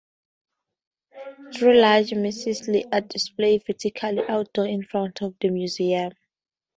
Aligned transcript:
Three 1.55 1.79
large 1.79 2.11
missiles 2.15 2.67
are 2.91 3.01
displayed 3.01 3.61
vertically 3.67 4.23
outdoors 4.27 4.69
in 4.69 4.81
front 4.81 5.21
of 5.21 5.35
the 5.39 5.49
museum. 5.49 6.13